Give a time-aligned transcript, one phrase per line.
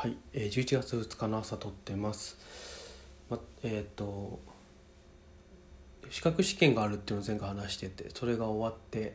[0.00, 2.38] はい、えー、11月2日の朝撮ってます。
[3.28, 4.40] ま、えっ、と
[6.08, 9.14] 資格試験があるっていうのを前回話しててそれが終わって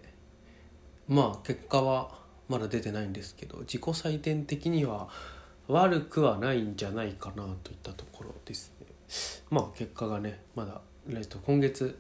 [1.08, 5.10] まあ結果はまだ出てないんですけど自己採点的には
[5.68, 8.86] 悪くはないんじゃないかなといったところですね。
[9.50, 10.82] まあ結果がねまだ、
[11.48, 11.98] 今月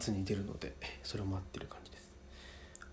[0.00, 0.74] 末に出るので
[1.04, 2.10] それを待ってる感じです。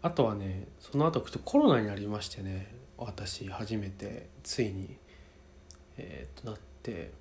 [0.04, 5.02] あとはねその後ちょっとコロナになりましてね私初めてついに
[5.97, 7.11] えー、となって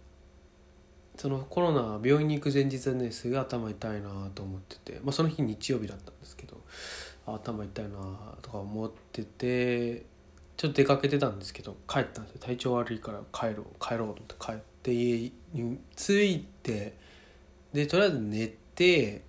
[1.17, 6.61] そのコロナ病院に行く前日はねすごい頭痛いなと思ってて、まあ、その日日曜日だったんですけど
[7.27, 7.98] 頭痛いな
[8.41, 10.07] とか思ってて
[10.57, 12.41] ちょっと出かけてたんですけど帰ったんですよ。
[12.41, 16.97] 体調悪いから帰ろう帰ろうと思って帰って家に着いて
[17.73, 19.23] でとりあえず寝て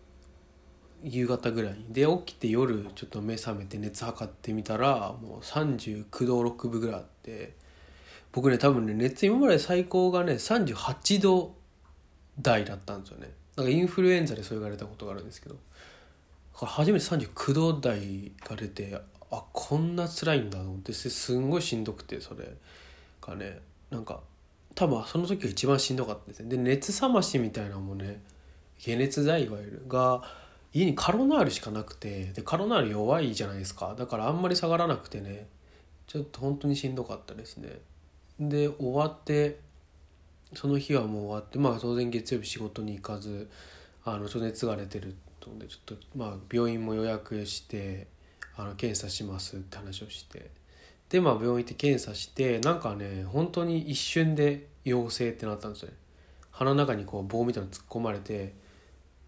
[1.03, 1.85] 夕方ぐらいに。
[1.89, 7.55] で起きて夜ちょっと目覚めて熱測ってみたらもう39度6分ぐらいあって
[8.33, 11.55] 僕ね多分ね熱今まで最高がね38度
[12.41, 13.31] 台だったんですよね。
[13.55, 15.55] なんかインフルエンザでそう言われたことがあるんですけど。
[16.55, 22.47] 初めて39度台が出てあこんな辛いんだと思ってすんごいしんどくてそれ
[23.21, 23.59] がね。
[23.89, 24.21] なんか
[24.75, 26.49] 多分その時が一番しんどかったですね。
[26.49, 28.21] で熱冷ましみたいなのもね
[28.83, 30.23] 解熱剤いわゆるが
[30.73, 33.95] 家にカロナールしかなくてでカロナール弱いじゃないですか。
[33.97, 35.47] だからあんまり下がらなくてね
[36.07, 37.79] ちょっと本当にしんどかったですね。
[38.39, 39.59] で終わって
[40.53, 43.49] その日はもう終わってまあ当然月曜日仕事に行かず
[44.03, 45.15] あのちょっと熱が出てる
[45.47, 48.07] のでちょっとまあ病院も予約して
[48.55, 50.51] あの検査しますって話をして。
[51.09, 55.95] でまあ病院行って検査してなんかね本当に一瞬で陽性ってなったんですよね。
[56.49, 58.53] 鼻の中にこう棒みたいなの突っ込まれて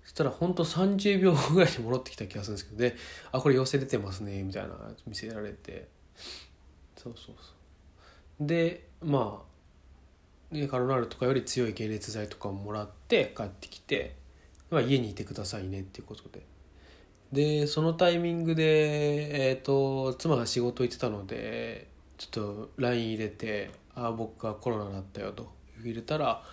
[0.03, 2.95] そしたら本当30秒ぐらいに戻ってきた気がするんですけどで
[3.31, 4.75] 「あこれ陽性出てますね」みたいな
[5.07, 5.87] 見せられて。
[6.97, 7.53] そうそうそ
[8.43, 8.47] う。
[8.47, 9.41] でま
[10.51, 14.15] あねカロナールとかより強い解熱剤とかをもらって帰ってきて、
[14.69, 16.43] まあ、家にいてくださいねっていうことで。
[17.31, 25.51] でそのタイミングで、えーと、妻が仕事行ってたのでちょっと LINE 入れて「ああ僕がコロナだったよ」と
[25.81, 26.43] 入れたら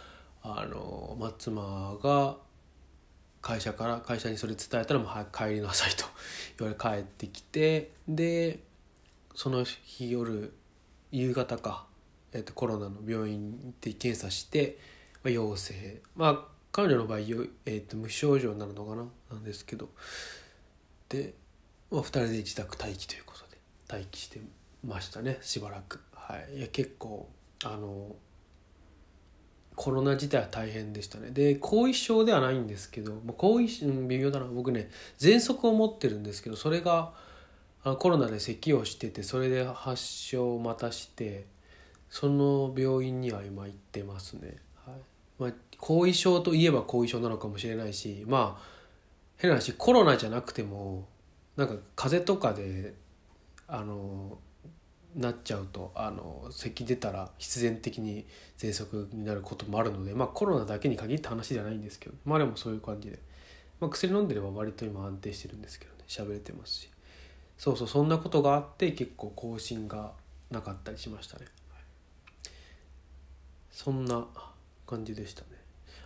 [0.43, 2.37] あの、まあ、妻が
[3.43, 6.05] 会社から会社にそれ伝えたらもう早く帰りなさいと
[6.59, 8.61] 言われ帰ってきてで
[9.35, 10.53] その日夜
[11.11, 11.87] 夕方か、
[12.33, 14.79] えー、とコロナの病院に行って検査して、
[15.23, 16.01] まあ、陽性。
[16.17, 19.91] まあ彼女の場合、えー、と無症状になるのかななんですけど。
[21.09, 21.35] で、
[21.91, 23.59] まあ、2人で自宅待機ということで
[23.91, 24.41] 待機して
[24.83, 26.01] ましたねしばらく。
[26.15, 26.59] はい。
[26.59, 27.29] いや結構
[27.65, 28.17] あの
[29.75, 31.31] コロナ自体は大変でしたね。
[31.31, 34.47] で後遺症ではないんですけど、まあ、後遺症微妙だな。
[34.47, 37.13] 僕ね喘息を持ってるんですけどそれが
[37.99, 41.47] コロナで咳をしててそれで発症をまたして
[42.13, 44.97] その病院には今行ってますね、はい。
[45.39, 48.63] まあ、後遺症といえば後遺症なのかもしれないしまあ
[49.39, 51.09] 変な話コロナじゃなくても
[51.57, 52.93] なんか風邪とかで
[53.67, 54.37] あの
[55.17, 58.27] なっちゃうとあの咳出たら必然的に
[58.59, 63.19] 喘息になることもあるのでまあコロナだけに限った話じゃないんですけどまあでもそういう感じで、
[63.81, 66.91] まあ、薬飲んでれば割と今安定してるんですけどね喋れてますし。
[67.57, 70.13] そうそうそんなことがあって結構更新が
[70.51, 71.47] なかったりしましたね。
[73.73, 74.27] そんな
[74.87, 75.47] 感じでしたね。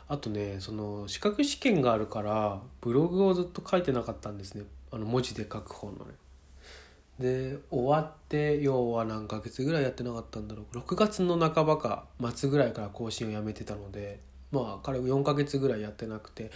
[0.09, 4.65] あとねその資格試験があるからブログをずっと書いてなかったんですね。
[4.93, 6.15] あの文字で書く方のね。
[7.19, 10.79] で終わって要は何ヶ月ぐらいやってなかったんだろう。
[10.79, 14.21] 6月の半ばか末ぐらいから更新をやめてたので
[14.53, 16.51] まあ彼4ヶ月ぐらいやってなくて。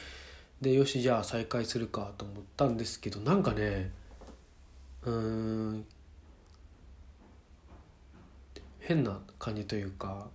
[0.60, 3.93] でよしじゃあ再開するかと思ったんですけどなんかね
[5.04, 5.87] うん
[8.81, 10.28] 変な感じというか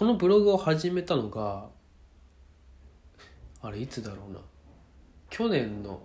[0.00, 1.66] このブログを始めたのが
[3.60, 4.40] あれいつだろうな。
[5.28, 6.00] 去年の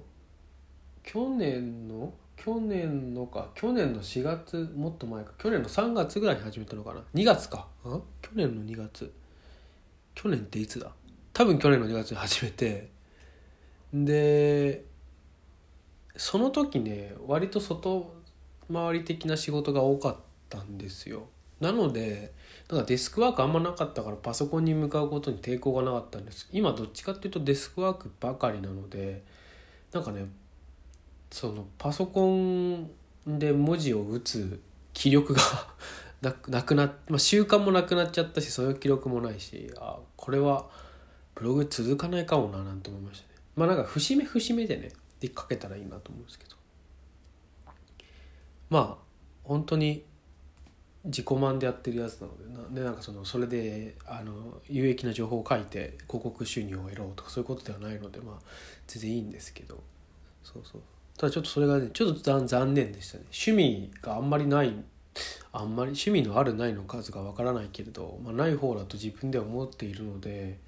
[1.02, 3.52] 去年の去年のか。
[3.56, 5.32] 去年の4月もっと前か。
[5.38, 7.04] 去年の3月ぐらいに始めたのかな。
[7.14, 7.70] 2月か。
[7.86, 9.14] ん去年の2月。
[10.14, 10.92] 去年っていつだ？
[11.32, 12.90] 多分去年の2月に始めて。
[13.94, 14.84] で
[16.18, 18.14] その時ね割と外
[18.70, 20.18] 回り的な仕事が多かっ
[20.50, 21.30] たんですよ。
[21.62, 22.34] なので
[22.70, 26.50] なんかデスクワークあんまなかったからパソコンに向かうことに抵抗がなかったんです。
[26.52, 29.24] 今どっちかっていうとデスクワークばかりなので
[29.92, 30.26] なんかね
[31.30, 32.90] そのパソコン
[33.28, 34.60] で文字を打つ
[34.94, 35.42] 気力が
[36.22, 36.32] な
[36.64, 40.68] くなっ、まあ、習慣もなくなっちゃったしそういう記録もないしあこれは
[41.36, 43.36] ブログ続かないかもななんて思いましたね。
[43.56, 46.56] まあなんか節目節目でねで書けたらいいなと思うんですけど。
[48.70, 49.06] まあ
[49.44, 50.04] 本当に
[51.06, 54.34] 自己満でやってるやつなのでなでなんかそのそれであの
[54.68, 58.36] 有益な情報を書いて広告収入を得ろうとかそういうことではないのでまあ
[58.88, 59.82] 全然いいんですけど。
[60.44, 60.82] そうそう。
[61.18, 63.24] ただちょっとそれがねちょっと残念でしたね。
[63.26, 64.74] 趣味があんまりない
[65.54, 70.60] あんまり趣味のあるないの数がわからないけれど、まあ、ない方だと自分では思っているので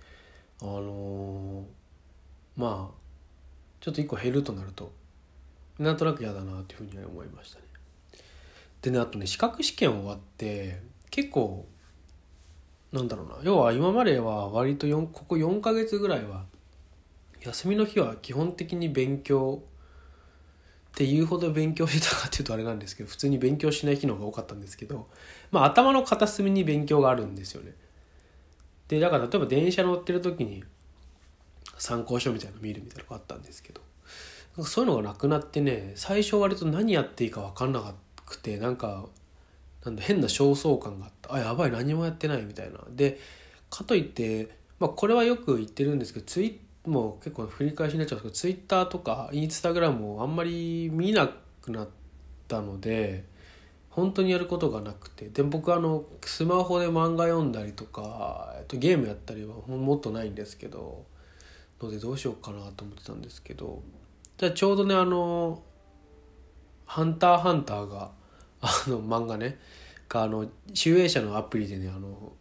[0.61, 2.95] あのー、まあ
[3.81, 4.91] ちょっと一個減るとなると
[5.79, 7.65] なんとなく嫌だなというふうには思いましたね。
[8.87, 11.67] でねあとね資格試験終わって結構
[12.93, 16.45] なんだろうな要は今までは割と4ここ4ヶ月ぐらいは
[17.41, 25.07] 休みの日は基本的に勉強っていうほど勉強してたかっていうとあれなんですけど普通に勉強しない日の方が多かったんですけど、
[25.51, 27.73] まあ、頭の片隅に勉強があるんですよね。
[28.87, 30.63] でだから例えば電車乗ってる時に
[31.77, 33.81] 参考書みたいなの見るみたいなのがあったんですけど
[34.63, 39.06] そういうのがなくなってね最初割と何やっていいか分かんなかったくてなんか
[39.83, 41.33] なんだ変な焦燥感があった。
[41.33, 42.79] あやばい何もやってないみたいな。
[42.89, 43.19] で
[43.69, 51.29] かといって、まあ、これはよく言ってるんですけどツイもう結構繰り返しになっちゃうんですけどツイッターとかインスタグラムをあんまり見な
[51.62, 51.89] くなっ
[52.47, 53.25] たので
[53.89, 55.30] 本当にやることがなくて。
[55.30, 61.06] で僕あのスマホで漫画読んだりとか、えっと、ゲームやったりはもっとないんですけど
[61.81, 63.81] のでどうしようかなと思ってたんですけど。
[64.38, 65.63] じゃちょうどねあの
[66.85, 68.12] 「ハンターハンターが」
[68.62, 69.59] あの漫画ね
[70.09, 72.33] があの集英社のアプリでねあの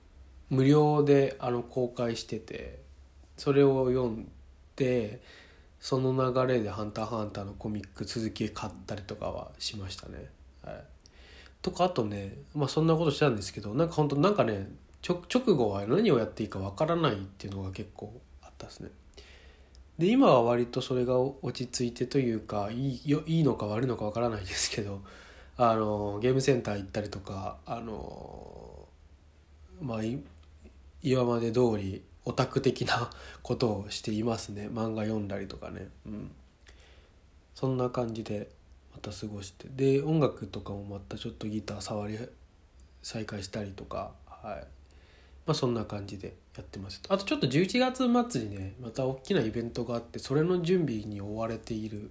[0.51, 2.81] 無料であの公開してて
[3.37, 4.31] それを読ん
[4.77, 5.21] で
[5.81, 10.31] その流れで「ハンターハンター」のコミック続き買ったりとかはしましたね。
[10.63, 10.85] はい、
[11.63, 14.69] とかあとねまあそんなことしたんですけどなんか本当なんかね
[15.09, 15.21] 直
[15.55, 18.91] 後は何をやっていいかわからないっていうのが結構あったですね。
[19.99, 25.03] で今は割とそれが落ち着いてというかいいよいいのか悪いのかわからないですけど
[25.59, 28.87] あのゲームセンター行ったりとかあの
[29.81, 30.01] まあ
[31.03, 33.11] 今まで通りオタク的な
[33.43, 34.69] ことをしていますね。
[34.69, 35.89] 漫画読んだりとかね。
[36.05, 36.31] うん。
[37.55, 38.51] そんな感じで
[38.93, 39.69] また過ごして。
[39.69, 42.19] で音楽とかもまたちょっとギター触り
[43.03, 44.76] 再開したりとかはい。
[45.47, 52.11] まあそんな感じでやってますあとちょっと11月末にねまた大きなイベントがあってそれの準備に追われている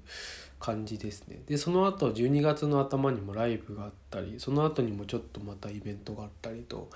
[0.59, 1.41] 感じですね。
[1.45, 6.89] でその後12月の頭にもライブがあったりその後にもちょっとまたイベントがあったりと、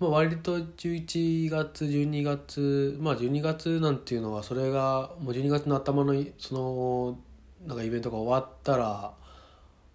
[0.00, 7.18] まあ、割と11月12月まあ12月なんていうのはそれがもう12月の頭のその
[7.66, 9.12] なんかイベントが終わったら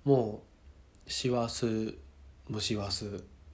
[0.05, 0.43] も
[1.05, 1.97] う師走
[2.49, 3.05] も師走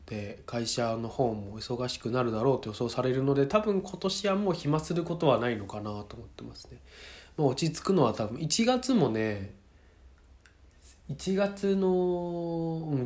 [0.10, 6.80] で会社の方も忙しくなるだろうと予想されるので多分今年はもう暇することはないのかなと思ってますね。
[7.38, 9.54] まあ、落ち着くのは多分1月もね
[11.12, 11.88] 1月の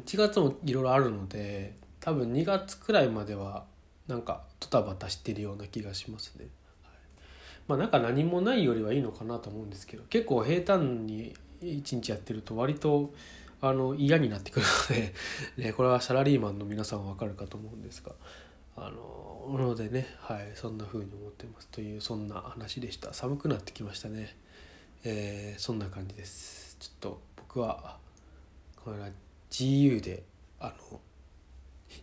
[0.06, 3.66] 1月もいろいろあるので多分2月くらいまでは
[4.08, 6.48] なんかドタバタしてるような気がしますね。
[7.68, 13.14] まあなんか何もないよりはいいのかなと思うんですけど結構平坦に1日やってると割と
[13.64, 15.14] あの嫌になってくるので、
[15.56, 18.14] ね、これはサラリーマンの皆さんは分かるかと思うんですが
[18.76, 21.70] あののでねはいそんな風に思ってます。
[21.70, 23.14] というそんな話でした。
[23.14, 24.36] 寒くなってきましたね。
[25.06, 26.76] えー、そんな感じです。
[26.78, 27.98] ちょっと僕は
[28.84, 29.08] これは
[29.50, 30.24] GU で
[30.60, 31.00] あの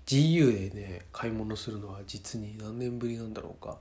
[0.06, 3.76] GU でね買い物するのは実に何年ぶりなんだろうか。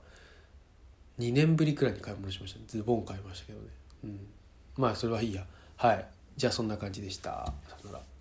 [1.18, 3.66] 2年ぶりくらいに買い物しました、ねズボン買いましたけどね。
[4.04, 4.26] うん。
[4.76, 5.46] まあそれはいいや。
[5.76, 6.19] はい。
[6.40, 7.52] じゃあそんな感じでした。
[7.68, 8.19] さよなら。